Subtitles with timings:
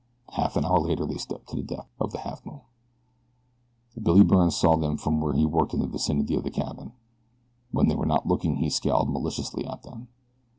[0.31, 2.61] Half an hour later they stepped to the deck of the Halfmoon.
[4.01, 6.93] Billy Byrne saw them from where he worked in the vicinity of the cabin.
[7.69, 10.07] When they were not looking he scowled maliciously at them.